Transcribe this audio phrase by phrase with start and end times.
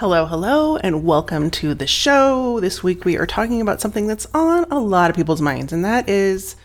[0.00, 2.58] Hello, hello, and welcome to the show.
[2.58, 5.84] This week we are talking about something that's on a lot of people's minds, and
[5.84, 6.56] that is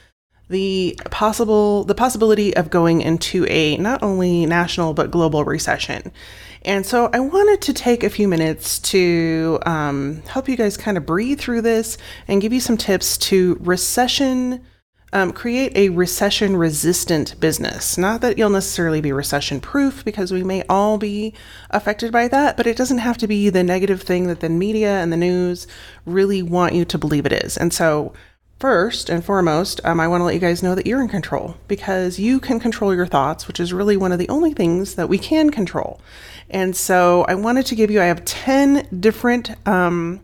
[0.48, 6.14] the possible the possibility of going into a not only national but global recession.
[6.62, 10.96] And so I wanted to take a few minutes to um, help you guys kind
[10.96, 11.98] of breathe through this
[12.30, 14.66] and give you some tips to recession
[15.14, 17.98] um, create a recession resistant business.
[17.98, 21.34] Not that you'll necessarily be recession proof because we may all be
[21.70, 25.00] affected by that, but it doesn't have to be the negative thing that the media
[25.02, 25.68] and the news
[26.06, 27.58] really want you to believe it is.
[27.58, 28.14] And so,
[28.60, 31.58] first and foremost, um, I want to let you guys know that you're in control
[31.68, 35.10] because you can control your thoughts, which is really one of the only things that
[35.10, 36.02] we can control.
[36.50, 39.52] And so, I wanted to give you, I have 10 different.
[39.68, 40.22] Um,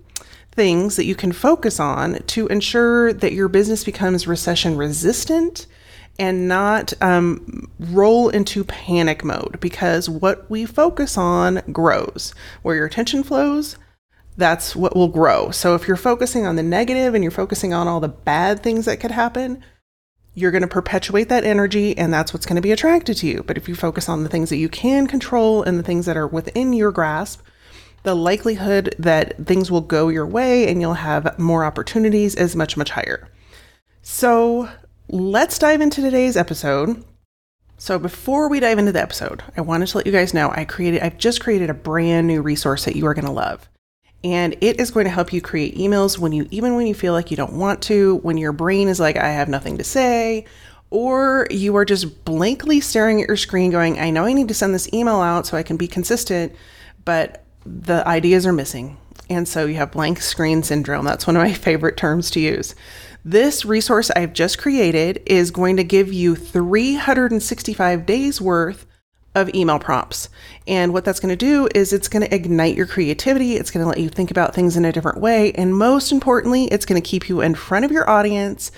[0.52, 5.66] things that you can focus on to ensure that your business becomes recession resistant
[6.20, 12.34] and not um, roll into panic mode because what we focus on grows.
[12.62, 13.78] Where your attention flows,
[14.38, 15.52] that's what will grow.
[15.52, 18.86] So if you're focusing on the negative and you're focusing on all the bad things
[18.86, 19.64] that could happen,
[20.34, 23.44] you're going to perpetuate that energy and that's what's going to be attracted to you.
[23.44, 26.18] But if you focus on the things that you can control and the things that
[26.18, 27.42] are within your grasp,
[28.04, 32.76] the likelihood that things will go your way and you'll have more opportunities is much,
[32.76, 33.30] much higher.
[34.02, 34.70] So
[35.08, 37.04] let's dive into today's episode.
[37.78, 40.66] So before we dive into the episode, I wanted to let you guys know I
[40.66, 43.68] created I've just created a brand new resource that you are going to love.
[44.24, 47.14] And it is going to help you create emails when you even when you feel
[47.14, 50.46] like you don't want to, when your brain is like I have nothing to say,
[50.92, 54.54] or you are just blankly staring at your screen going, I know I need to
[54.54, 56.54] send this email out so I can be consistent,
[57.04, 58.98] but the ideas are missing.
[59.30, 61.06] And so you have blank screen syndrome.
[61.06, 62.76] That's one of my favorite terms to use.
[63.24, 68.88] This resource I've just created is going to give you 365 days worth
[69.34, 70.28] of email prompts.
[70.68, 73.56] And what that's going to do is it's going to ignite your creativity.
[73.56, 75.54] It's going to let you think about things in a different way.
[75.54, 78.72] And most importantly, it's going to keep you in front of your audience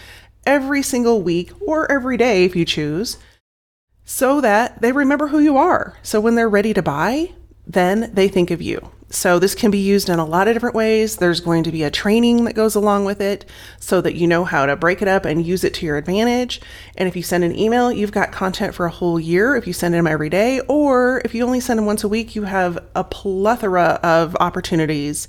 [0.46, 3.18] every single week or every day if you choose
[4.06, 5.98] so that they remember who you are.
[6.04, 7.34] So when they're ready to buy,
[7.66, 8.92] then they think of you.
[9.10, 11.18] So this can be used in a lot of different ways.
[11.18, 13.46] There's going to be a training that goes along with it
[13.80, 16.60] so that you know how to break it up and use it to your advantage.
[16.98, 19.74] And if you send an email, you've got content for a whole year if you
[19.74, 22.80] send them every day, or if you only send them once a week, you have
[22.96, 25.28] a plethora of opportunities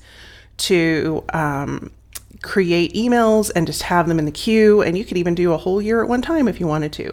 [0.56, 1.90] to um,
[2.40, 4.80] create emails and just have them in the queue.
[4.80, 7.12] And you could even do a whole year at one time if you wanted to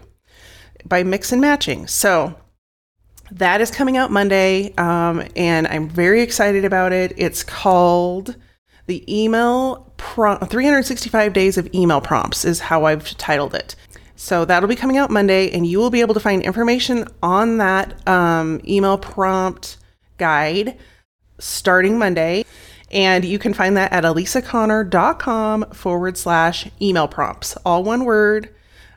[0.86, 1.86] by mix and matching.
[1.86, 2.38] So
[3.31, 7.14] that is coming out Monday, um, and I'm very excited about it.
[7.18, 8.36] It's called
[8.88, 13.75] the email Prom- 365 days of email prompts is how I've titled it.
[14.16, 17.58] So that'll be coming out Monday, and you will be able to find information on
[17.58, 19.78] that um, email prompt
[20.18, 20.78] guide
[21.40, 22.46] starting Monday.
[22.91, 28.53] And you can find that at elisaconnor.com forward slash email prompts, all one word.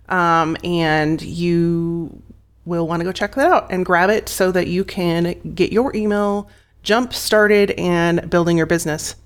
[0.08, 2.22] Um, and you
[2.64, 5.72] will want to go check that out and grab it so that you can get
[5.72, 6.48] your email
[6.82, 9.16] jump started and building your business.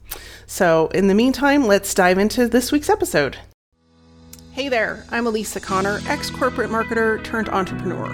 [0.47, 3.37] So, in the meantime, let's dive into this week's episode.
[4.53, 8.07] Hey there, I'm Elisa Connor, ex corporate marketer turned entrepreneur.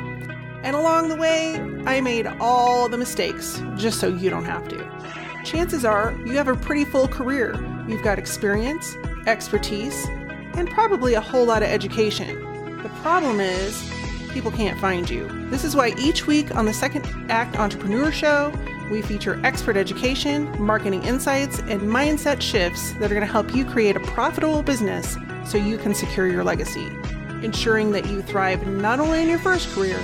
[0.63, 1.55] And along the way,
[1.87, 5.43] I made all the mistakes just so you don't have to.
[5.45, 7.55] Chances are you have a pretty full career.
[7.87, 8.97] You've got experience,
[9.27, 10.07] expertise,
[10.55, 12.41] and probably a whole lot of education.
[12.83, 13.94] The problem is,
[14.35, 15.29] people can't find you.
[15.49, 18.53] This is why each week on the Second Act Entrepreneur Show,
[18.91, 23.65] we feature expert education, marketing insights, and mindset shifts that are going to help you
[23.65, 26.87] create a profitable business so you can secure your legacy,
[27.45, 30.03] ensuring that you thrive not only in your first career,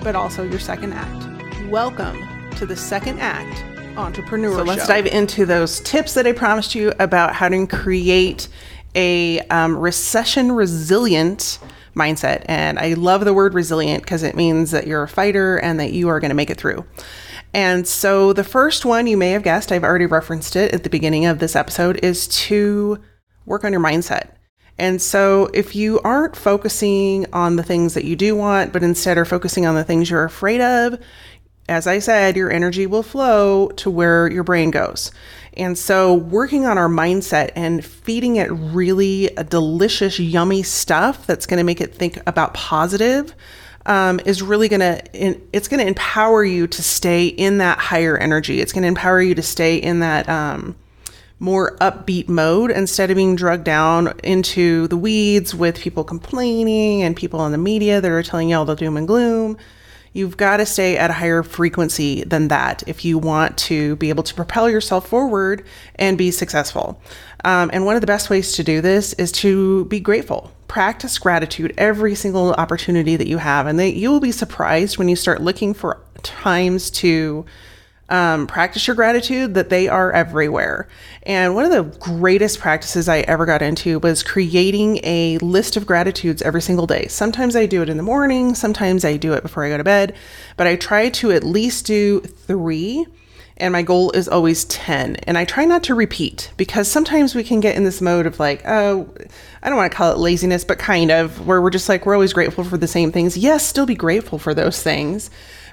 [0.00, 1.68] but also your second act.
[1.68, 3.64] Welcome to the Second Act
[3.98, 8.46] Entrepreneur so let's dive into those tips that I promised you about how to create
[8.94, 11.58] a um, recession resilient
[11.94, 12.44] mindset.
[12.46, 15.92] And I love the word resilient because it means that you're a fighter and that
[15.92, 16.84] you are going to make it through.
[17.54, 20.90] And so the first one you may have guessed, I've already referenced it at the
[20.90, 22.98] beginning of this episode, is to
[23.44, 24.30] work on your mindset.
[24.78, 29.18] And so if you aren't focusing on the things that you do want, but instead
[29.18, 30.98] are focusing on the things you're afraid of,
[31.68, 35.10] as I said, your energy will flow to where your brain goes.
[35.54, 41.58] And so, working on our mindset and feeding it really delicious, yummy stuff that's going
[41.58, 43.34] to make it think about positive
[43.84, 45.02] um, is really going to
[45.52, 48.60] it's going to empower you to stay in that higher energy.
[48.60, 50.74] It's going to empower you to stay in that um,
[51.38, 57.16] more upbeat mode instead of being drugged down into the weeds with people complaining and
[57.16, 59.58] people in the media that are telling you all the doom and gloom
[60.12, 64.10] You've got to stay at a higher frequency than that if you want to be
[64.10, 65.64] able to propel yourself forward
[65.94, 67.00] and be successful.
[67.44, 70.52] Um, and one of the best ways to do this is to be grateful.
[70.68, 75.08] Practice gratitude every single opportunity that you have, and that you will be surprised when
[75.08, 77.44] you start looking for times to
[78.12, 80.86] um, practice your gratitude that they are everywhere.
[81.22, 85.86] And one of the greatest practices I ever got into was creating a list of
[85.86, 87.06] gratitudes every single day.
[87.08, 89.84] Sometimes I do it in the morning, sometimes I do it before I go to
[89.84, 90.14] bed,
[90.58, 93.06] but I try to at least do three.
[93.56, 95.16] And my goal is always 10.
[95.16, 98.40] And I try not to repeat because sometimes we can get in this mode of
[98.40, 99.08] like, oh,
[99.62, 102.14] I don't want to call it laziness, but kind of, where we're just like, we're
[102.14, 103.36] always grateful for the same things.
[103.36, 105.30] Yes, still be grateful for those things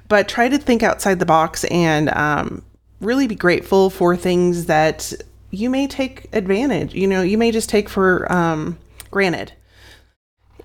[0.10, 2.64] but try to think outside the box and um,
[3.00, 5.14] really be grateful for things that
[5.52, 6.94] you may take advantage.
[6.94, 8.78] You know, you may just take for um,
[9.12, 9.54] granted.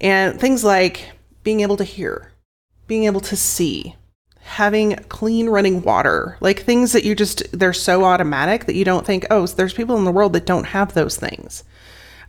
[0.00, 1.10] And things like
[1.42, 2.32] being able to hear,
[2.86, 3.94] being able to see,
[4.40, 9.06] having clean running water, like things that you just, they're so automatic that you don't
[9.06, 11.64] think, oh, so there's people in the world that don't have those things.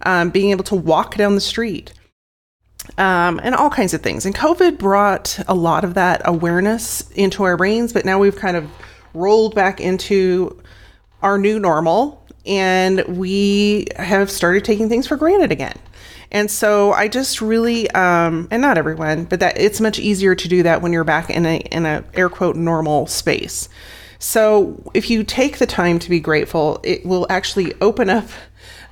[0.01, 1.93] Um, being able to walk down the street,
[2.97, 4.25] um, and all kinds of things.
[4.25, 8.57] And COVID brought a lot of that awareness into our brains, but now we've kind
[8.57, 8.69] of
[9.13, 10.61] rolled back into
[11.21, 15.77] our new normal and we have started taking things for granted again.
[16.31, 20.47] And so I just really, um, and not everyone, but that it's much easier to
[20.47, 23.69] do that when you're back in a in a air quote normal space.
[24.19, 28.27] So if you take the time to be grateful, it will actually open up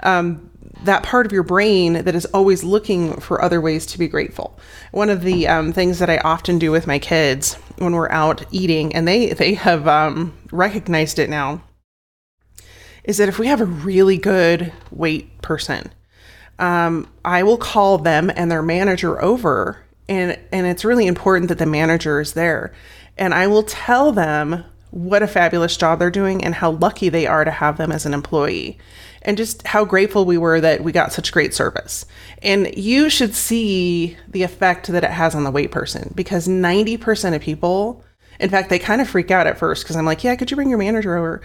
[0.01, 0.49] um,
[0.83, 4.57] that part of your brain that is always looking for other ways to be grateful.
[4.91, 8.43] One of the um, things that I often do with my kids when we're out
[8.51, 11.63] eating, and they they have um, recognized it now,
[13.03, 15.91] is that if we have a really good wait person,
[16.59, 21.59] um, I will call them and their manager over, and and it's really important that
[21.59, 22.73] the manager is there,
[23.17, 27.25] and I will tell them what a fabulous job they're doing and how lucky they
[27.25, 28.77] are to have them as an employee
[29.23, 32.05] and just how grateful we were that we got such great service.
[32.41, 37.35] And you should see the effect that it has on the wait person because 90%
[37.35, 38.03] of people,
[38.39, 40.57] in fact, they kind of freak out at first because I'm like, yeah, could you
[40.57, 41.41] bring your manager over?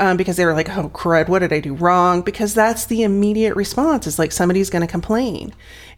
[0.00, 2.22] Um, because they were like, oh, crud, what did I do wrong?
[2.22, 5.52] Because that's the immediate response is like somebody's going to complain.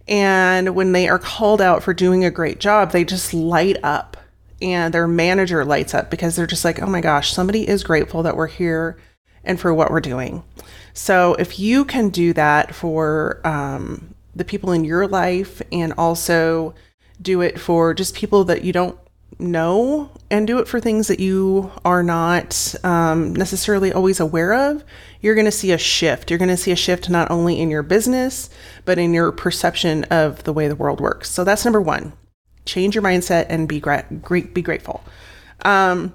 [0.08, 4.16] And when they are called out for doing a great job, they just light up
[4.62, 8.23] and their manager lights up because they're just like, oh my gosh, somebody is grateful
[8.23, 8.96] that we're here
[9.44, 10.42] and for what we're doing.
[10.92, 16.75] So if you can do that for um, the people in your life and also
[17.20, 18.98] do it for just people that you don't
[19.38, 24.84] know and do it for things that you are not um, necessarily always aware of,
[25.20, 26.31] you're going to see a shift.
[26.31, 28.50] You're going to see a shift not only in your business,
[28.84, 31.31] but in your perception of the way the world works.
[31.31, 32.12] So that's number one.
[32.66, 35.02] Change your mindset and be gra- be grateful.
[35.64, 36.14] Um,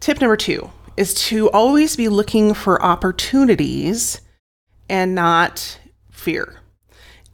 [0.00, 4.20] tip number two is to always be looking for opportunities
[4.88, 5.78] and not
[6.10, 6.60] fear.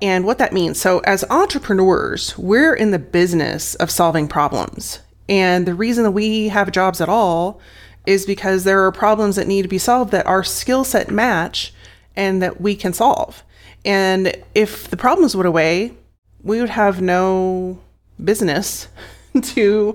[0.01, 5.01] And what that means so, as entrepreneurs, we're in the business of solving problems.
[5.29, 7.61] And the reason that we have jobs at all
[8.07, 11.75] is because there are problems that need to be solved that our skill set match
[12.17, 13.43] and that we can solve.
[13.85, 15.95] And if the problems went away,
[16.43, 17.79] we would have no
[18.23, 18.89] business
[19.43, 19.95] to,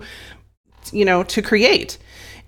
[0.91, 1.97] you know, to create.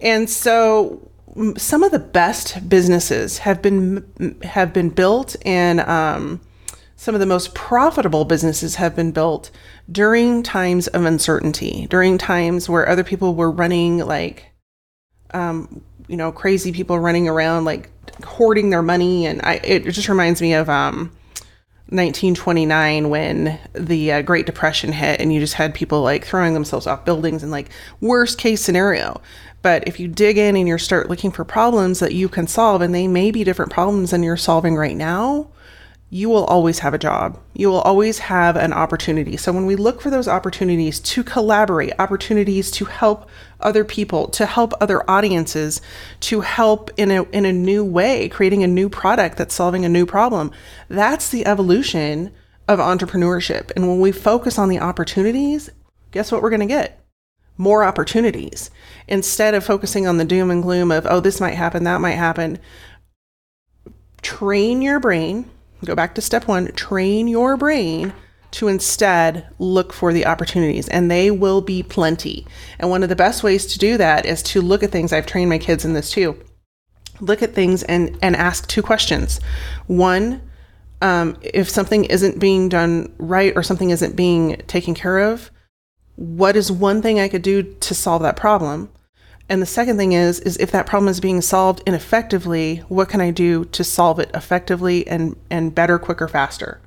[0.05, 1.11] And so
[1.57, 6.39] some of the best businesses have been have been built and um,
[6.95, 9.51] some of the most profitable businesses have been built
[9.91, 14.45] during times of uncertainty during times where other people were running like
[15.33, 17.89] um, you know crazy people running around like
[18.23, 19.25] hoarding their money.
[19.25, 21.11] And I, it just reminds me of um,
[21.89, 26.87] 1929 when the uh, Great Depression hit and you just had people like throwing themselves
[26.87, 27.69] off buildings and like
[28.01, 29.21] worst case scenario.
[29.61, 32.81] But if you dig in and you start looking for problems that you can solve,
[32.81, 35.47] and they may be different problems than you're solving right now,
[36.15, 37.37] you will always have a job.
[37.53, 39.35] You will always have an opportunity.
[39.35, 43.27] So when we look for those opportunities to collaborate, opportunities to help
[43.59, 45.81] other people, to help other audiences,
[46.21, 49.89] to help in a in a new way, creating a new product that's solving a
[49.89, 50.51] new problem,
[50.87, 52.31] that's the evolution
[52.69, 53.73] of entrepreneurship.
[53.75, 55.69] And when we focus on the opportunities,
[56.11, 57.05] guess what we're going to get?
[57.57, 58.71] More opportunities.
[59.09, 62.11] Instead of focusing on the doom and gloom of, oh, this might happen, that might
[62.11, 62.57] happen,
[64.21, 65.51] train your brain
[65.83, 68.13] go back to step one train your brain
[68.51, 72.47] to instead look for the opportunities, and they will be plenty.
[72.79, 75.11] And one of the best ways to do that is to look at things.
[75.11, 76.41] I've trained my kids in this too.
[77.19, 79.41] Look at things and, and ask two questions.
[79.87, 80.41] One,
[81.01, 85.51] um, if something isn't being done right or something isn't being taken care of,
[86.15, 88.89] what is one thing I could do to solve that problem?
[89.47, 93.21] And the second thing is is if that problem is being solved ineffectively, what can
[93.21, 96.81] I do to solve it effectively and and better, quicker, faster?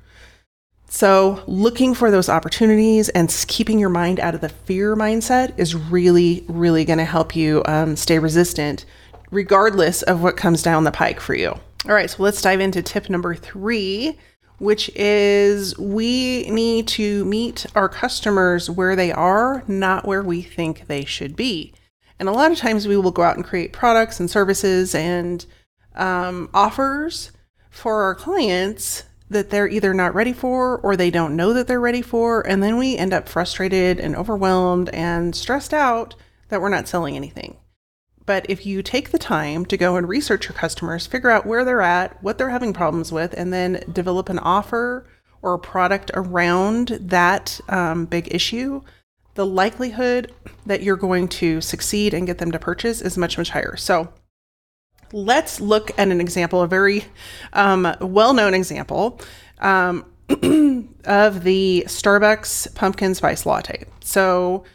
[0.91, 5.75] So, looking for those opportunities and keeping your mind out of the fear mindset is
[5.75, 8.85] really, really going to help you um, stay resistant,
[9.29, 11.49] regardless of what comes down the pike for you.
[11.49, 14.17] All right, so let's dive into tip number three,
[14.57, 20.87] which is we need to meet our customers where they are, not where we think
[20.87, 21.71] they should be.
[22.19, 25.45] And a lot of times we will go out and create products and services and
[25.95, 27.31] um, offers
[27.69, 31.79] for our clients that they're either not ready for or they don't know that they're
[31.79, 32.45] ready for.
[32.45, 36.15] And then we end up frustrated and overwhelmed and stressed out
[36.49, 37.57] that we're not selling anything.
[38.25, 41.63] But if you take the time to go and research your customers, figure out where
[41.65, 45.07] they're at, what they're having problems with, and then develop an offer
[45.41, 48.81] or a product around that um, big issue,
[49.39, 50.33] the likelihood
[50.65, 53.77] that you're going to succeed and get them to purchase is much, much higher.
[53.77, 54.11] So,
[55.13, 57.05] let's look at an example, a very
[57.53, 59.21] um, well known example
[59.59, 60.03] um,
[61.05, 63.85] of the Starbucks pumpkin spice latte.
[64.01, 64.65] So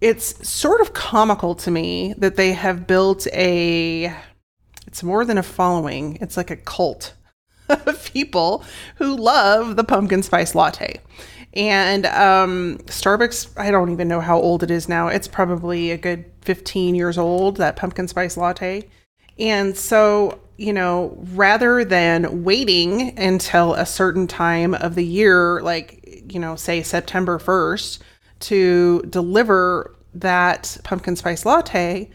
[0.00, 4.12] it's sort of comical to me that they have built a,
[4.88, 7.14] it's more than a following, it's like a cult
[7.68, 8.64] of people
[8.96, 10.98] who love the pumpkin spice latte.
[11.54, 15.08] And um, Starbucks, I don't even know how old it is now.
[15.08, 18.88] It's probably a good 15 years old, that pumpkin spice latte.
[19.38, 26.24] And so, you know, rather than waiting until a certain time of the year, like,
[26.32, 27.98] you know, say September 1st,
[28.40, 32.10] to deliver that pumpkin spice latte,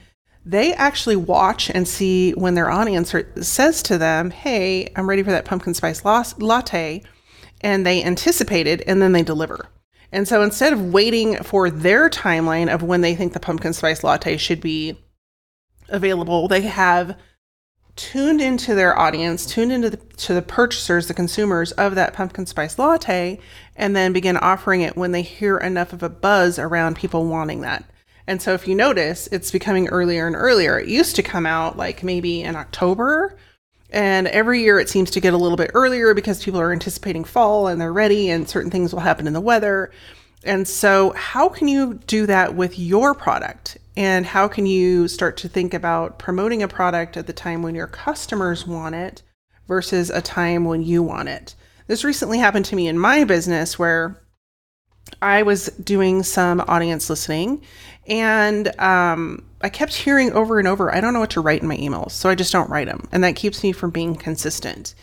[0.46, 5.32] they actually watch and see when their audience says to them, Hey, I'm ready for
[5.32, 7.03] that pumpkin spice latte.
[7.62, 9.70] And they anticipate it and then they deliver.
[10.12, 14.04] And so instead of waiting for their timeline of when they think the pumpkin spice
[14.04, 14.98] latte should be
[15.90, 16.48] available.
[16.48, 17.18] They have
[17.96, 22.46] tuned into their audience, tuned into the, to the purchasers, the consumers of that pumpkin
[22.46, 23.40] spice latte,
[23.76, 27.62] and then begin offering it when they hear enough of a buzz around people wanting
[27.62, 27.84] that.
[28.28, 30.78] And so if you notice, it's becoming earlier and earlier.
[30.78, 33.38] It used to come out like maybe in October.
[33.89, 37.24] And every year it seems to get a little bit earlier because people are anticipating
[37.24, 39.91] fall and they're ready and certain things will happen in the weather.
[40.44, 43.77] And so, how can you do that with your product?
[43.96, 47.75] And how can you start to think about promoting a product at the time when
[47.75, 49.24] your customers want it
[49.67, 51.56] versus a time when you want it?
[51.88, 54.22] This recently happened to me in my business where
[55.22, 57.63] I was doing some audience listening
[58.08, 61.68] and um, I kept hearing over and over, I don't know what to write in
[61.68, 62.12] my emails.
[62.12, 63.08] So I just don't write them.
[63.12, 64.96] And that keeps me from being consistent.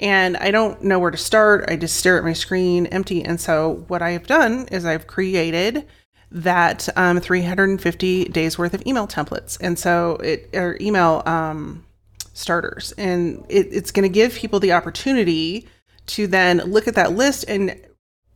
[0.00, 1.64] And I don't know where to start.
[1.68, 3.24] I just stare at my screen empty.
[3.24, 5.86] And so what I've done is I've created
[6.30, 9.58] that um, 350 days worth of email templates.
[9.60, 11.84] And so it or email um,
[12.32, 12.92] starters.
[12.92, 15.68] And it, it's going to give people the opportunity
[16.06, 17.80] to then look at that list and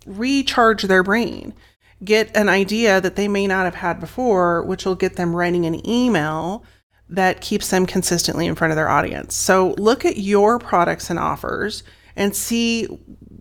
[0.07, 1.55] recharge their brain,
[2.05, 5.67] get an idea that they may not have had before, which will get them writing
[5.67, 6.65] an email
[7.09, 9.35] that keeps them consistently in front of their audience.
[9.35, 11.83] So look at your products and offers
[12.17, 12.87] and see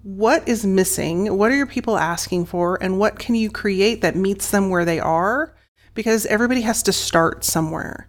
[0.04, 4.16] what is missing, what are your people asking for, and what can you create that
[4.16, 5.56] meets them where they are?
[5.94, 8.08] Because everybody has to start somewhere.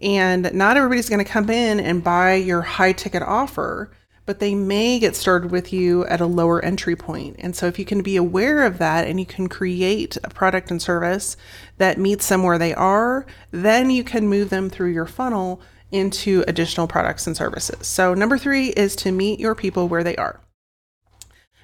[0.00, 3.90] And not everybody's going to come in and buy your high ticket offer,
[4.26, 7.36] but they may get started with you at a lower entry point.
[7.38, 10.70] And so, if you can be aware of that and you can create a product
[10.70, 11.36] and service
[11.78, 15.60] that meets them where they are, then you can move them through your funnel
[15.90, 17.86] into additional products and services.
[17.86, 20.40] So, number three is to meet your people where they are.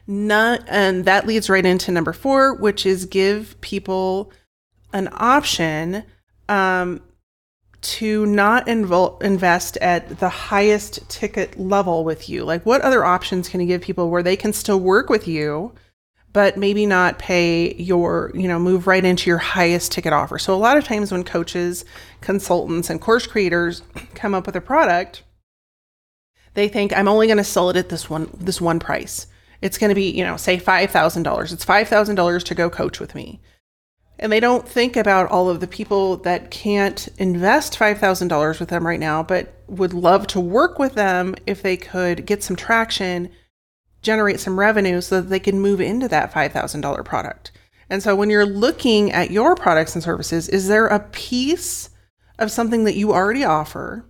[0.07, 4.33] Not, and that leads right into number four, which is give people
[4.93, 6.05] an option
[6.49, 7.01] um,
[7.87, 12.45] to not invol- invest at the highest ticket level with you.
[12.45, 15.73] Like, what other options can you give people where they can still work with you,
[16.33, 20.39] but maybe not pay your, you know, move right into your highest ticket offer?
[20.39, 21.85] So, a lot of times when coaches,
[22.21, 23.83] consultants, and course creators
[24.15, 25.23] come up with a product,
[26.55, 29.29] they think I'm only going to sell it at this one this one price.
[29.63, 31.53] It's going to be, you know, say $5,000.
[31.53, 33.41] It's $5,000 to go coach with me.
[34.19, 38.87] And they don't think about all of the people that can't invest $5,000 with them
[38.87, 43.31] right now, but would love to work with them if they could get some traction,
[44.01, 47.53] generate some revenue so that they can move into that $5,000 product.
[47.91, 51.91] And so when you're looking at your products and services, is there a piece
[52.39, 54.05] of something that you already offer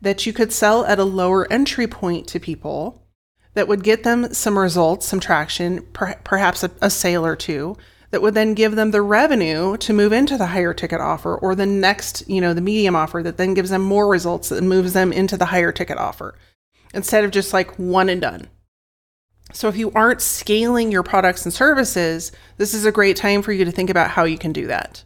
[0.00, 3.06] that you could sell at a lower entry point to people
[3.54, 7.76] that would get them some results, some traction, per- perhaps a, a sale or two
[8.14, 11.56] that would then give them the revenue to move into the higher ticket offer or
[11.56, 14.92] the next, you know, the medium offer that then gives them more results that moves
[14.92, 16.38] them into the higher ticket offer
[16.94, 18.46] instead of just like one and done.
[19.52, 23.50] So if you aren't scaling your products and services, this is a great time for
[23.50, 25.02] you to think about how you can do that.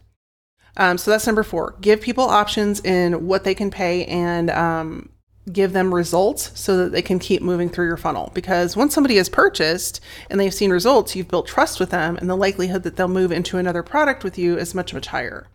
[0.77, 1.77] Um, so that's number four.
[1.81, 5.09] Give people options in what they can pay and um,
[5.51, 8.31] give them results so that they can keep moving through your funnel.
[8.33, 12.29] Because once somebody has purchased and they've seen results, you've built trust with them, and
[12.29, 15.47] the likelihood that they'll move into another product with you is much, much higher.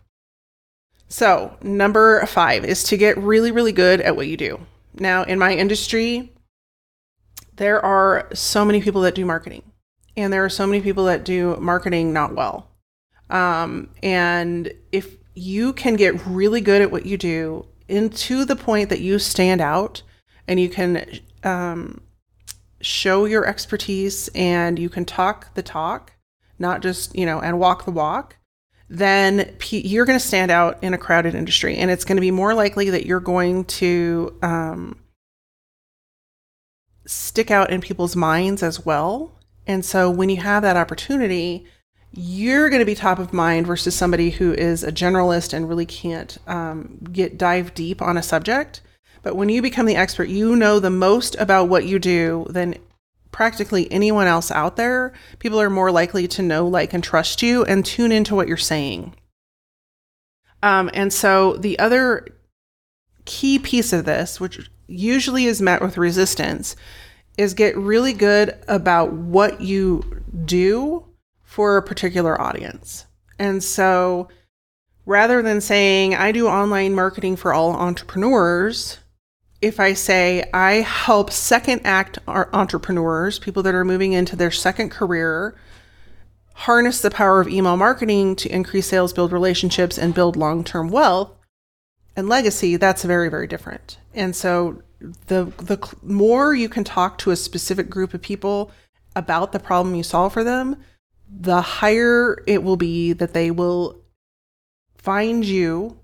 [1.07, 4.59] So, number five is to get really, really good at what you do.
[4.95, 6.33] Now, in my industry,
[7.57, 9.63] there are so many people that do marketing,
[10.17, 12.69] and there are so many people that do marketing not well.
[13.29, 18.89] Um, and if you can get really good at what you do into the point
[18.89, 20.01] that you stand out
[20.47, 21.05] and you can
[21.43, 22.01] um,
[22.81, 26.13] show your expertise and you can talk the talk,
[26.59, 28.37] not just, you know, and walk the walk,
[28.89, 31.75] then you're going to stand out in a crowded industry.
[31.77, 34.99] And it's going to be more likely that you're going to um,
[37.05, 39.39] stick out in people's minds as well.
[39.67, 41.65] And so when you have that opportunity,
[42.15, 45.85] you're going to be top of mind versus somebody who is a generalist and really
[45.85, 48.81] can't um, get dive deep on a subject.
[49.21, 52.75] But when you become the expert, you know the most about what you do than
[53.31, 55.11] practically anyone else out there.
[55.39, 58.55] People are more likely to know, like, and trust you and tune into what you're
[58.55, 59.13] saying.
[60.63, 62.27] Um, and so the other
[63.25, 66.77] key piece of this, which usually is met with resistance,
[67.37, 71.05] is get really good about what you do
[71.55, 73.05] for a particular audience.
[73.39, 74.27] And so
[75.05, 78.97] rather than saying, I do online marketing for all entrepreneurs,
[79.61, 84.89] if I say I help second act entrepreneurs, people that are moving into their second
[84.89, 85.55] career,
[86.55, 90.89] harness the power of email marketing to increase sales, build relationships, and build long term
[90.89, 91.31] wealth
[92.17, 93.97] and legacy, that's very, very different.
[94.13, 94.81] And so
[95.27, 98.71] the the more you can talk to a specific group of people
[99.15, 100.75] about the problem you solve for them,
[101.29, 104.01] the higher it will be that they will
[104.97, 105.99] find you,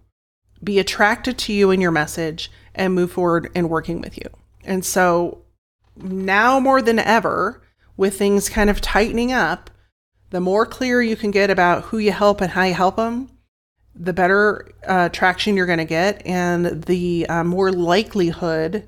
[0.63, 4.29] be attracted to you and your message, and move forward in working with you.
[4.63, 5.43] And so
[5.95, 7.61] now more than ever,
[7.97, 9.69] with things kind of tightening up,
[10.29, 13.29] the more clear you can get about who you help and how you help them,
[13.93, 18.87] the better uh, traction you're going to get, and the uh, more likelihood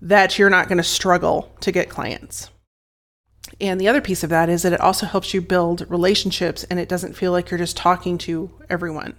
[0.00, 2.50] that you're not going to struggle to get clients.
[3.60, 6.78] And the other piece of that is that it also helps you build relationships and
[6.78, 9.14] it doesn't feel like you're just talking to everyone.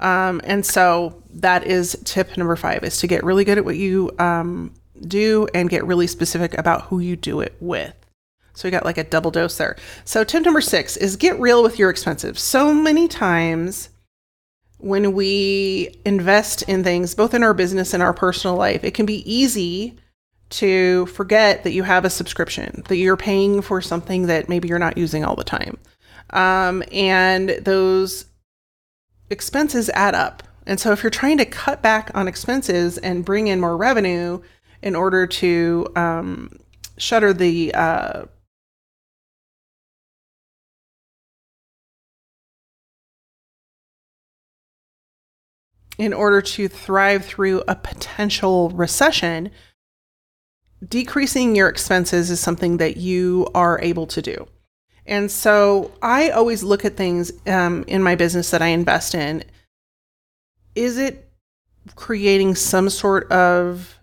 [0.00, 3.76] Um, and so that is tip number five is to get really good at what
[3.76, 4.74] you um,
[5.06, 7.94] do and get really specific about who you do it with.
[8.54, 9.76] So we got like a double dose there.
[10.04, 12.40] So tip number six is get real with your expenses.
[12.40, 13.90] So many times
[14.78, 19.06] when we invest in things, both in our business and our personal life, it can
[19.06, 19.96] be easy
[20.50, 24.78] to forget that you have a subscription, that you're paying for something that maybe you're
[24.78, 25.78] not using all the time.
[26.30, 28.26] Um, and those
[29.30, 30.42] expenses add up.
[30.66, 34.40] And so if you're trying to cut back on expenses and bring in more revenue
[34.82, 36.58] in order to um,
[36.98, 38.24] shutter the uh,
[45.98, 49.50] in order to thrive through a potential recession,
[50.86, 54.46] decreasing your expenses is something that you are able to do.
[55.06, 59.44] And so I always look at things um, in my business that I invest in.
[60.74, 61.30] Is it
[61.96, 63.98] creating some sort of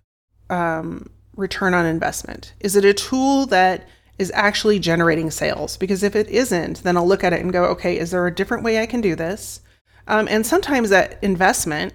[0.49, 2.53] um, return on investment?
[2.59, 3.87] Is it a tool that
[4.17, 5.77] is actually generating sales?
[5.77, 8.33] Because if it isn't, then I'll look at it and go, okay, is there a
[8.33, 9.61] different way I can do this?
[10.07, 11.93] Um, and sometimes that investment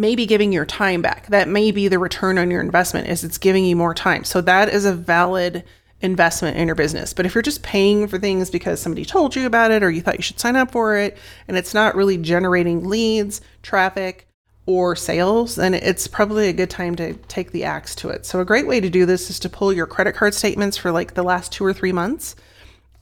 [0.00, 1.26] maybe giving your time back.
[1.26, 4.24] That may be the return on your investment is it's giving you more time.
[4.24, 5.62] So that is a valid
[6.00, 7.12] investment in your business.
[7.12, 10.00] But if you're just paying for things because somebody told you about it or you
[10.00, 14.26] thought you should sign up for it and it's not really generating leads, traffic,
[14.64, 18.24] or sales, then it's probably a good time to take the axe to it.
[18.24, 20.90] So a great way to do this is to pull your credit card statements for
[20.90, 22.36] like the last 2 or 3 months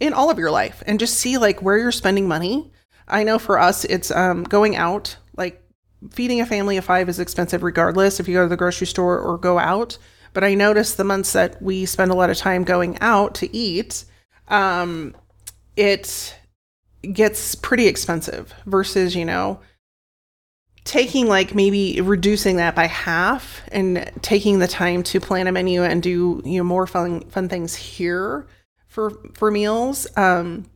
[0.00, 2.72] in all of your life and just see like where you're spending money.
[3.06, 5.62] I know for us it's um, going out like
[6.10, 9.18] feeding a family of five is expensive regardless if you go to the grocery store
[9.18, 9.98] or go out.
[10.32, 13.56] But I notice the months that we spend a lot of time going out to
[13.56, 14.04] eat,
[14.48, 15.14] um,
[15.76, 16.36] it
[17.12, 19.60] gets pretty expensive versus, you know,
[20.84, 25.82] taking like maybe reducing that by half and taking the time to plan a menu
[25.82, 28.46] and do, you know, more fun fun things here
[28.86, 30.06] for for meals.
[30.16, 30.66] Um,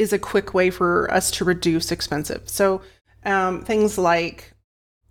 [0.00, 2.48] is a quick way for us to reduce expensive.
[2.48, 2.80] So
[3.24, 4.52] um, things like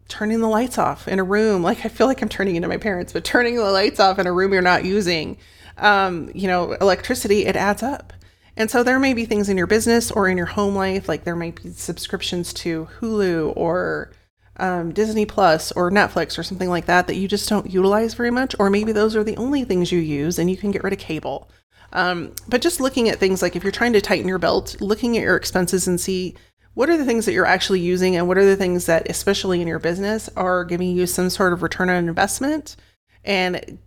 [0.07, 1.61] turning the lights off in a room.
[1.61, 4.27] Like I feel like I'm turning into my parents, but turning the lights off in
[4.27, 5.37] a room you're not using,
[5.77, 8.13] um, you know, electricity, it adds up.
[8.57, 11.23] And so there may be things in your business or in your home life, like
[11.23, 14.11] there might be subscriptions to Hulu or
[14.57, 18.31] um, Disney Plus or Netflix or something like that that you just don't utilize very
[18.31, 18.55] much.
[18.59, 20.99] Or maybe those are the only things you use and you can get rid of
[20.99, 21.49] cable.
[21.93, 25.17] Um, but just looking at things like if you're trying to tighten your belt, looking
[25.17, 26.35] at your expenses and see
[26.79, 29.59] what are the things that you're actually using and what are the things that, especially
[29.59, 32.77] in your business, are giving you some sort of return on investment
[33.25, 33.79] and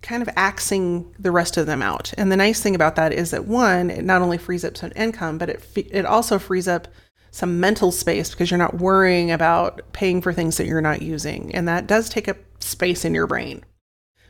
[0.00, 2.14] kind of axing the rest of them out.
[2.16, 4.92] And the nice thing about that is that one, it not only frees up some
[4.94, 6.86] income, but it it also frees up
[7.32, 11.52] some mental space because you're not worrying about paying for things that you're not using.
[11.52, 13.64] And that does take up space in your brain.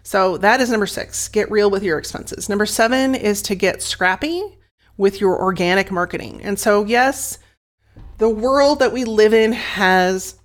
[0.05, 1.29] So that is number 6.
[1.29, 2.49] Get real with your expenses.
[2.49, 4.59] Number 7 is to get scrappy
[4.97, 6.41] with your organic marketing.
[6.43, 7.39] And so yes,
[8.19, 10.39] the world that we live in has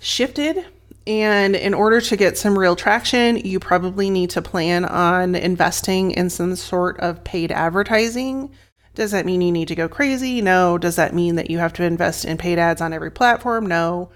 [0.00, 0.64] shifted
[1.08, 6.10] and in order to get some real traction, you probably need to plan on investing
[6.10, 8.50] in some sort of paid advertising.
[8.94, 10.42] Does that mean you need to go crazy?
[10.42, 10.76] No.
[10.76, 13.64] Does that mean that you have to invest in paid ads on every platform?
[13.64, 14.10] No.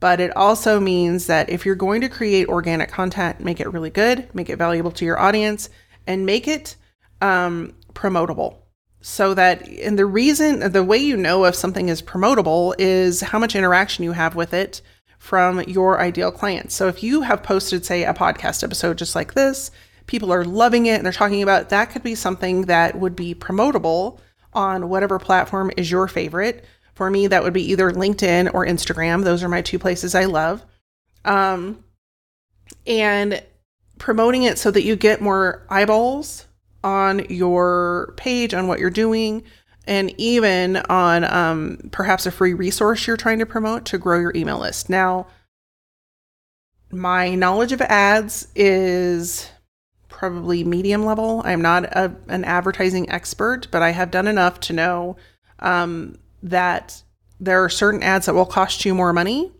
[0.00, 3.88] But it also means that if you're going to create organic content, make it really
[3.88, 5.70] good, make it valuable to your audience,
[6.06, 6.76] and make it
[7.22, 8.58] um, promotable.
[9.06, 13.38] So that, and the reason, the way you know if something is promotable is how
[13.38, 14.80] much interaction you have with it
[15.18, 16.74] from your ideal clients.
[16.74, 19.70] So if you have posted, say, a podcast episode just like this,
[20.06, 23.14] people are loving it and they're talking about it, that could be something that would
[23.14, 24.20] be promotable
[24.54, 26.64] on whatever platform is your favorite.
[26.94, 29.22] For me, that would be either LinkedIn or Instagram.
[29.22, 30.64] Those are my two places I love.
[31.26, 31.84] Um,
[32.86, 33.42] and
[33.98, 36.46] promoting it so that you get more eyeballs
[36.84, 39.42] on your page on what you're doing
[39.86, 44.32] and even on um, perhaps a free resource you're trying to promote to grow your
[44.34, 44.88] email list.
[44.88, 45.26] Now,
[46.90, 49.50] my knowledge of ads is
[50.08, 51.42] probably medium level.
[51.44, 55.16] I'm not a, an advertising expert, but I have done enough to know
[55.58, 57.02] um, that
[57.40, 59.50] there are certain ads that will cost you more money.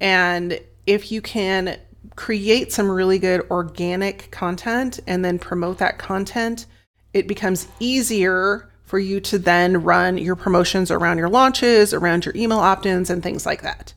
[0.00, 1.78] And if you can
[2.14, 6.66] create some really good organic content and then promote that content,
[7.12, 12.36] it becomes easier for you to then run your promotions around your launches, around your
[12.36, 13.92] email opt ins, and things like that.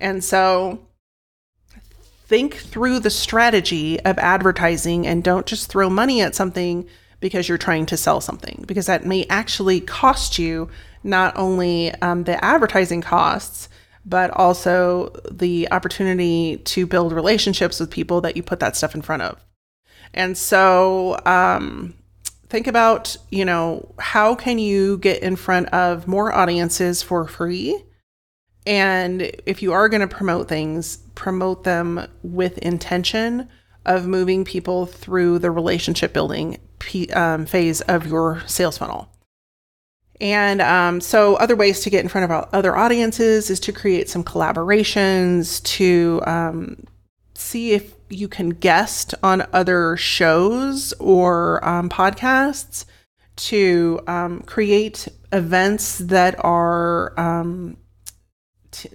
[0.00, 0.80] And so
[2.26, 6.88] think through the strategy of advertising and don't just throw money at something
[7.20, 10.68] because you're trying to sell something, because that may actually cost you
[11.04, 13.68] not only um, the advertising costs,
[14.04, 19.02] but also the opportunity to build relationships with people that you put that stuff in
[19.02, 19.44] front of.
[20.14, 21.94] And so, um,
[22.48, 27.82] think about, you know, how can you get in front of more audiences for free?
[28.66, 33.48] And if you are going to promote things, promote them with intention
[33.84, 36.58] of moving people through the relationship building
[37.14, 39.11] um, phase of your sales funnel.
[40.22, 44.08] And um, so, other ways to get in front of other audiences is to create
[44.08, 46.84] some collaborations, to um,
[47.34, 52.84] see if you can guest on other shows or um, podcasts
[53.34, 57.76] to um, create events that are um,
[58.70, 58.90] t-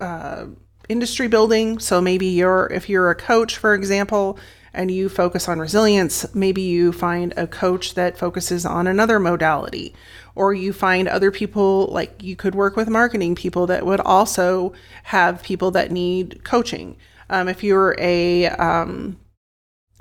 [0.00, 0.44] uh,
[0.90, 1.78] industry building.
[1.78, 4.38] So maybe you're, if you're a coach, for example,
[4.76, 9.94] and you focus on resilience, maybe you find a coach that focuses on another modality,
[10.34, 14.74] or you find other people like you could work with marketing people that would also
[15.04, 16.96] have people that need coaching.
[17.30, 19.18] Um, if you're a um,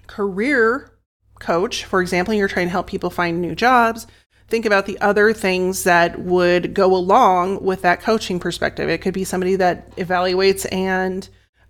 [0.08, 0.92] career
[1.40, 4.06] coach, for example, you're trying to help people find new jobs,
[4.50, 8.90] think about the other things that would go along with that coaching perspective.
[8.90, 11.28] It could be somebody that evaluates and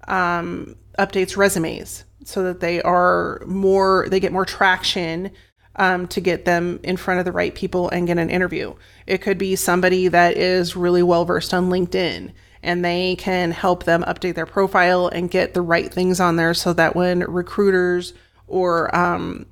[0.07, 5.31] um, updates resumes so that they are more, they get more traction
[5.77, 8.73] um, to get them in front of the right people and get an interview.
[9.07, 12.31] It could be somebody that is really well versed on LinkedIn
[12.63, 16.53] and they can help them update their profile and get the right things on there
[16.53, 18.13] so that when recruiters
[18.47, 19.45] or um,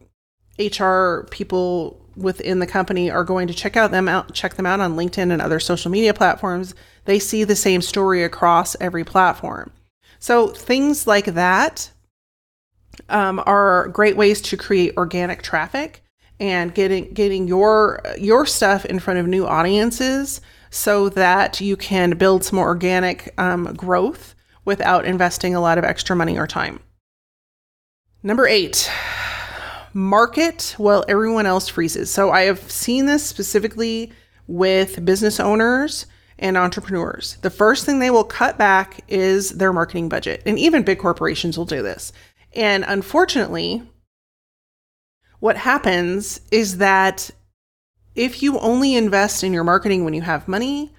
[0.59, 4.79] HR people within the company are going to check out them out check them out
[4.79, 6.73] on LinkedIn and other social media platforms,
[7.05, 9.71] they see the same story across every platform.
[10.19, 11.91] So things like that
[13.09, 16.03] um, are great ways to create organic traffic
[16.39, 22.17] and getting getting your your stuff in front of new audiences so that you can
[22.17, 26.79] build some more organic um, growth without investing a lot of extra money or time.
[28.23, 28.89] Number eight,
[29.93, 32.09] market while everyone else freezes.
[32.09, 34.11] So I have seen this specifically
[34.47, 36.05] with business owners
[36.39, 37.37] and entrepreneurs.
[37.41, 40.41] The first thing they will cut back is their marketing budget.
[40.45, 42.11] And even big corporations will do this.
[42.55, 43.83] And unfortunately,
[45.39, 47.31] what happens is that
[48.15, 50.93] if you only invest in your marketing when you have money,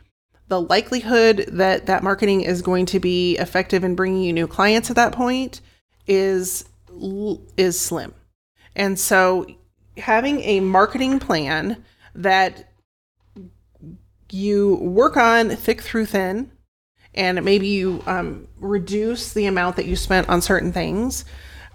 [0.49, 4.91] the likelihood that that marketing is going to be effective in bringing you new clients
[4.91, 5.61] at that point
[6.07, 6.65] is
[7.57, 8.15] is slim.
[8.77, 9.47] And so
[9.97, 11.83] having a marketing plan
[12.15, 12.69] that
[14.31, 16.51] you work on thick through thin
[17.15, 21.25] and maybe you um, reduce the amount that you spent on certain things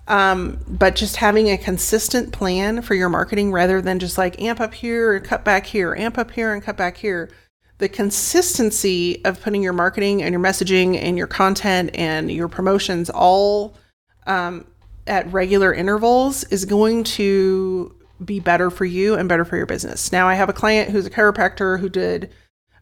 [0.09, 4.59] um, but just having a consistent plan for your marketing rather than just like amp
[4.59, 7.29] up here and cut back here amp up here and cut back here
[7.79, 13.09] the consistency of putting your marketing and your messaging and your content and your promotions
[13.09, 13.77] all
[14.27, 14.65] um,
[15.07, 20.11] at regular intervals is going to be better for you and better for your business.
[20.11, 22.31] Now, I have a client who's a chiropractor who did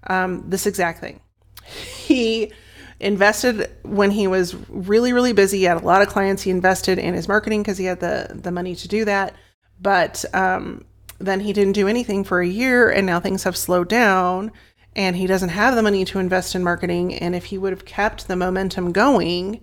[0.08, 1.20] um, this exact thing.
[1.64, 2.52] He
[3.00, 5.60] invested when he was really, really busy.
[5.60, 6.44] He had a lot of clients.
[6.44, 9.36] He invested in his marketing because he had the the money to do that.
[9.80, 10.86] But um,
[11.20, 14.52] then he didn't do anything for a year, and now things have slowed down.
[14.96, 17.14] And he doesn't have the money to invest in marketing.
[17.14, 19.62] And if he would have kept the momentum going,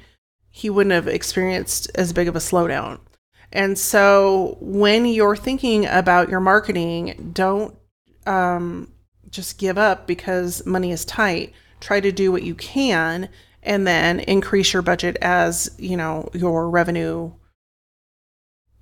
[0.49, 3.01] he wouldn't have experienced as big of a slowdown.
[3.51, 7.77] And so when you're thinking about your marketing, don't
[8.27, 8.93] um,
[9.31, 11.53] just give up because money is tight.
[11.85, 13.29] Try to do what you can
[13.63, 17.31] and then increase your budget as, you know, your revenue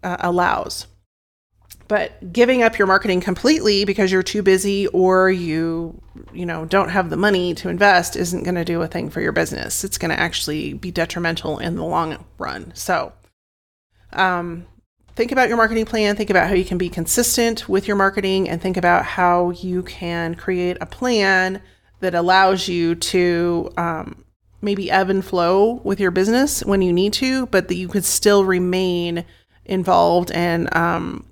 [0.04, 0.86] uh, allows.
[1.88, 6.00] But giving up your marketing completely because you're too busy or you,
[6.32, 9.20] you know, don't have the money to invest isn't going to do a thing for
[9.20, 9.82] your business.
[9.82, 12.70] It's going to actually be detrimental in the long run.
[12.76, 13.12] So,
[14.12, 14.64] um,
[15.16, 18.48] think about your marketing plan, think about how you can be consistent with your marketing,
[18.48, 21.60] and think about how you can create a plan
[22.02, 24.24] that allows you to um,
[24.60, 28.04] maybe ebb and flow with your business when you need to, but that you could
[28.04, 29.24] still remain
[29.64, 31.26] involved and um,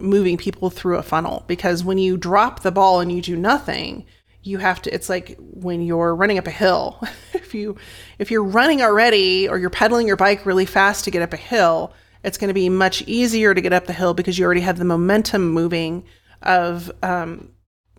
[0.00, 1.44] moving people through a funnel.
[1.46, 4.06] Because when you drop the ball and you do nothing,
[4.42, 7.02] you have to it's like when you're running up a hill
[7.32, 7.76] if you
[8.20, 11.36] if you're running already or you're pedaling your bike really fast to get up a
[11.36, 14.60] hill it's going to be much easier to get up the hill because you already
[14.60, 16.04] have the momentum moving
[16.42, 17.50] of, um,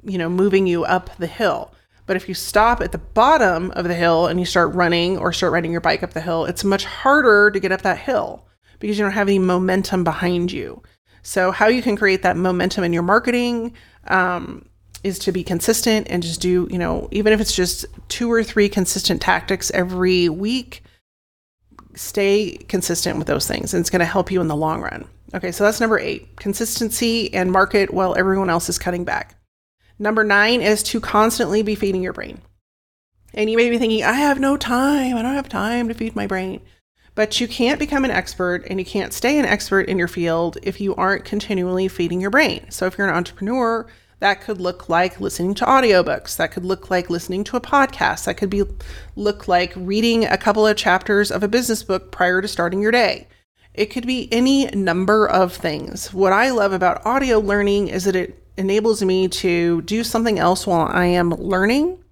[0.07, 1.73] you know, moving you up the hill.
[2.05, 5.33] But if you stop at the bottom of the hill and you start running or
[5.33, 8.47] start riding your bike up the hill, it's much harder to get up that hill
[8.79, 10.81] because you don't have any momentum behind you.
[11.21, 13.73] So, how you can create that momentum in your marketing
[14.07, 14.69] um,
[15.03, 18.43] is to be consistent and just do, you know, even if it's just two or
[18.43, 20.83] three consistent tactics every week,
[21.95, 25.05] stay consistent with those things and it's going to help you in the long run.
[25.33, 29.36] Okay, so that's number eight consistency and market while everyone else is cutting back.
[29.99, 32.41] Number nine is to constantly be feeding your brain.
[33.33, 35.15] And you may be thinking, I have no time.
[35.15, 36.61] I don't have time to feed my brain.
[37.15, 40.57] But you can't become an expert and you can't stay an expert in your field
[40.61, 42.69] if you aren't continually feeding your brain.
[42.69, 43.87] So if you're an entrepreneur,
[44.19, 46.37] that could look like listening to audiobooks.
[46.37, 48.25] That could look like listening to a podcast.
[48.25, 48.63] That could be
[49.15, 52.91] look like reading a couple of chapters of a business book prior to starting your
[52.91, 53.27] day.
[53.73, 56.13] It could be any number of things.
[56.13, 60.65] What I love about audio learning is that it enables me to do something else
[60.67, 62.03] while I am learning.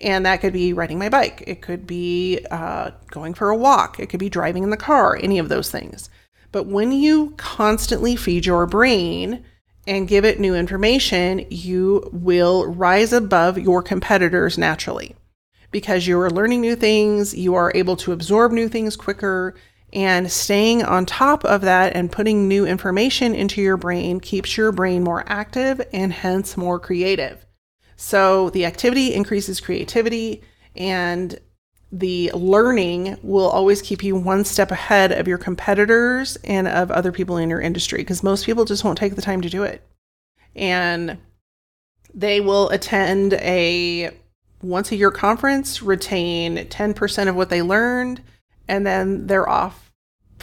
[0.00, 1.44] And that could be riding my bike.
[1.46, 4.00] It could be uh, going for a walk.
[4.00, 6.10] It could be driving in the car, any of those things.
[6.50, 9.44] But when you constantly feed your brain,
[9.86, 15.14] and give it new information, you will rise above your competitors naturally
[15.70, 19.54] because you are learning new things, you are able to absorb new things quicker,
[19.94, 24.72] and staying on top of that and putting new information into your brain keeps your
[24.72, 27.46] brain more active and hence more creative.
[27.96, 30.42] So the activity increases creativity
[30.74, 31.38] and
[31.92, 37.12] the learning will always keep you one step ahead of your competitors and of other
[37.12, 39.80] people in your industry because most people just won't take the time to do it.
[40.56, 41.18] And
[42.12, 44.10] they will attend a
[44.60, 48.22] once a year conference, retain 10% of what they learned,
[48.66, 49.83] and then they're off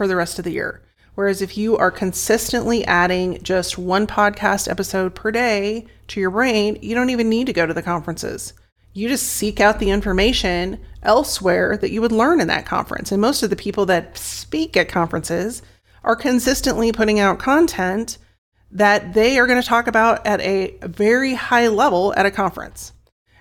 [0.02, 0.82] for the rest of the year.
[1.16, 6.78] Whereas if you are consistently adding just one podcast episode per day to your brain,
[6.82, 8.54] you don't even need to go to the conferences
[8.94, 13.12] you just seek out the information elsewhere that you would learn in that conference.
[13.12, 15.62] And most of the people that speak at conferences
[16.04, 18.18] are consistently putting out content
[18.72, 22.94] that they are going to talk about at a very high level at a conference.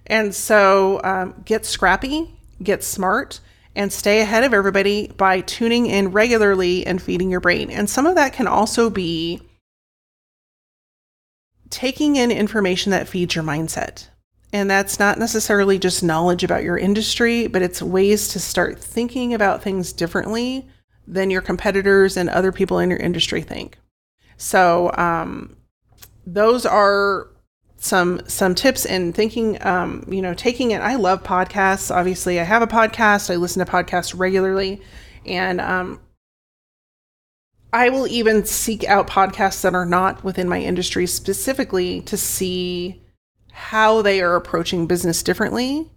[0.07, 3.41] And so um, get scrappy, get smart,
[3.75, 7.71] and stay ahead of everybody by tuning in regularly and feeding your brain.
[7.71, 9.41] And some of that can also be
[11.71, 14.09] taking in information that feeds your mindset.
[14.53, 19.33] And that's not necessarily just knowledge about your industry, but it's ways to start thinking
[19.33, 20.69] about things differently
[21.07, 23.79] than your competitors and other people in your industry think.
[24.37, 25.57] So, um,
[26.27, 27.30] those are
[27.81, 30.83] some some tips in thinking um, you know taking it.
[30.83, 31.95] I love podcasts.
[31.95, 33.33] Obviously i have a podcast.
[33.33, 34.81] I listen to podcasts regularly.
[35.27, 36.01] And um,
[37.73, 43.03] i will even seek out podcasts that are not within my industry specifically to see
[43.53, 45.91] how they are approaching business differently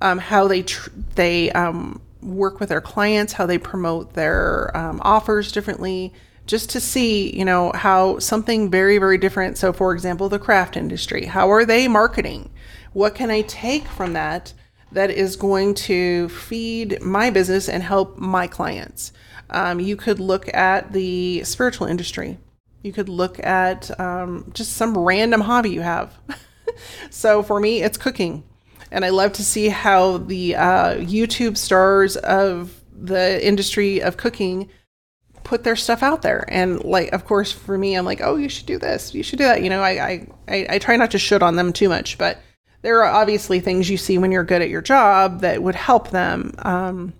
[0.00, 5.00] um, how they tr- they um, work with their clients how they promote their um,
[5.04, 6.12] offers differently
[6.46, 9.58] just to see, you know, how something very, very different.
[9.58, 12.50] So, for example, the craft industry, how are they marketing?
[12.92, 14.52] What can I take from that
[14.92, 19.12] that is going to feed my business and help my clients?
[19.50, 22.38] Um, you could look at the spiritual industry.
[22.82, 26.14] You could look at um, just some random hobby you have.
[27.10, 28.44] so, for me, it's cooking.
[28.92, 34.68] And I love to see how the uh, YouTube stars of the industry of cooking
[35.46, 36.44] put their stuff out there.
[36.48, 39.38] And like, of course, for me, I'm like, oh, you should do this, you should
[39.38, 39.62] do that.
[39.62, 42.40] You know, I I I, try not to shit on them too much, but
[42.82, 46.10] there are obviously things you see when you're good at your job that would help
[46.10, 47.14] them um,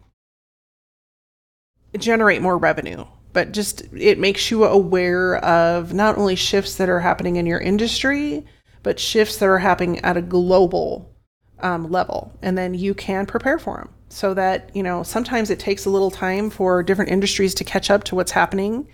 [1.97, 3.05] generate more revenue.
[3.33, 7.61] But just it makes you aware of not only shifts that are happening in your
[7.61, 8.45] industry,
[8.83, 11.15] but shifts that are happening at a global
[11.61, 15.59] um, level, and then you can prepare for them so that, you know, sometimes it
[15.59, 18.89] takes a little time for different industries to catch up to what's happening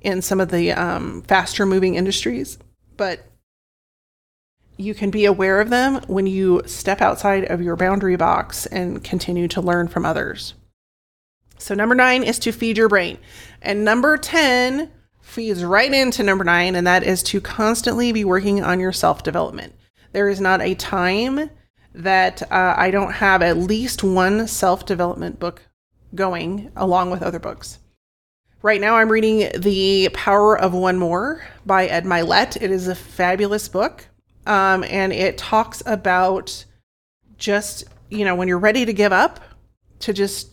[0.00, 2.58] in some of the um, faster moving industries.
[2.96, 3.24] But
[4.76, 9.02] you can be aware of them when you step outside of your boundary box and
[9.02, 10.54] continue to learn from others.
[11.58, 13.18] So, number nine is to feed your brain.
[13.62, 14.90] And number 10
[15.22, 19.22] feeds right into number nine, and that is to constantly be working on your self
[19.22, 19.74] development.
[20.12, 21.50] There is not a time
[21.96, 25.62] that uh, I don't have at least one self development book
[26.14, 27.78] going along with other books.
[28.62, 32.60] Right now, I'm reading The Power of One More by Ed Mylett.
[32.60, 34.06] It is a fabulous book.
[34.46, 36.64] Um, and it talks about
[37.36, 39.40] just, you know, when you're ready to give up,
[40.00, 40.52] to just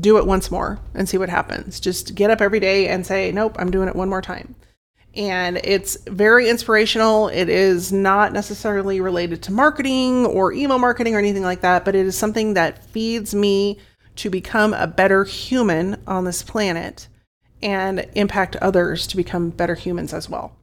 [0.00, 1.80] do it once more and see what happens.
[1.80, 4.54] Just get up every day and say, nope, I'm doing it one more time
[5.16, 7.28] and it's very inspirational.
[7.28, 11.94] It is not necessarily related to marketing or email marketing or anything like that, but
[11.94, 13.78] it is something that feeds me
[14.16, 17.08] to become a better human on this planet
[17.62, 20.54] and impact others to become better humans as well.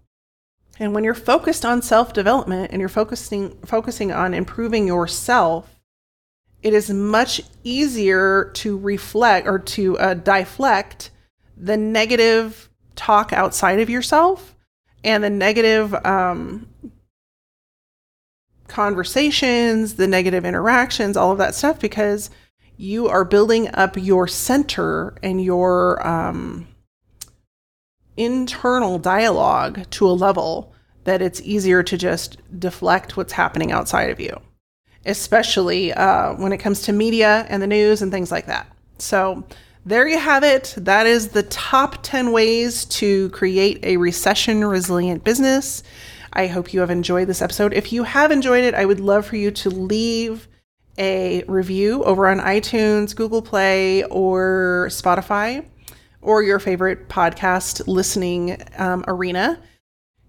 [0.80, 5.80] And when you're focused on self-development and you're focusing focusing on improving yourself,
[6.62, 11.12] it is much easier to reflect or to uh, deflect
[11.58, 14.56] the negative talk outside of yourself
[15.04, 16.68] and the negative um,
[18.68, 22.30] conversations, the negative interactions, all of that stuff, because
[22.78, 26.68] you are building up your center and your um,
[28.18, 34.20] internal dialogue to a level that it's easier to just deflect what's happening outside of
[34.20, 34.40] you,
[35.06, 38.68] especially uh, when it comes to media and the news and things like that.
[39.00, 39.44] So,
[39.86, 40.74] there you have it.
[40.78, 45.84] That is the top 10 ways to create a recession resilient business.
[46.32, 47.74] I hope you have enjoyed this episode.
[47.74, 50.48] If you have enjoyed it, I would love for you to leave
[50.98, 55.66] a review over on iTunes, Google Play, or Spotify,
[56.22, 59.60] or your favorite podcast listening um, arena.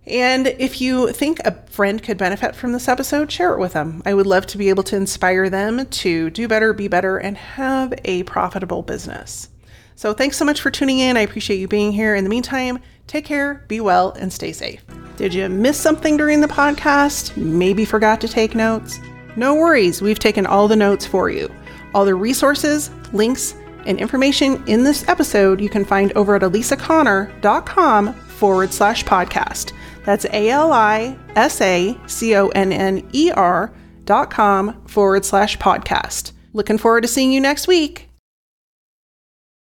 [0.06, 4.02] And if you think a friend could benefit from this episode, share it with them.
[4.04, 7.36] I would love to be able to inspire them to do better, be better, and
[7.36, 9.48] have a profitable business.
[9.96, 11.16] So thanks so much for tuning in.
[11.16, 12.14] I appreciate you being here.
[12.14, 14.84] In the meantime, take care, be well, and stay safe.
[15.16, 17.36] Did you miss something during the podcast?
[17.36, 18.98] Maybe forgot to take notes?
[19.36, 21.52] No worries, we've taken all the notes for you.
[21.94, 23.54] All the resources, links,
[23.86, 29.72] and information in this episode you can find over at alisaconner.com forward slash podcast.
[30.04, 33.72] That's A L I S A C O N N E R
[34.04, 36.32] dot com forward slash podcast.
[36.52, 38.08] Looking forward to seeing you next week.